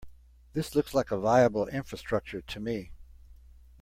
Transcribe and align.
This 0.53 0.73
looks 0.73 0.95
like 0.95 1.11
a 1.11 1.17
viable 1.19 1.67
infrastructure 1.67 2.41
to 2.41 2.59
me. 2.59 2.91